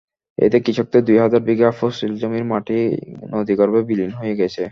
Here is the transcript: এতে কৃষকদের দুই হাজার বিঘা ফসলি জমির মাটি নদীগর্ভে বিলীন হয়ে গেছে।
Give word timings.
এতে 0.37 0.57
কৃষকদের 0.65 1.01
দুই 1.07 1.17
হাজার 1.17 1.41
বিঘা 1.47 1.69
ফসলি 1.79 2.15
জমির 2.21 2.45
মাটি 2.51 2.77
নদীগর্ভে 3.33 3.81
বিলীন 3.89 4.11
হয়ে 4.19 4.37
গেছে। 4.39 4.59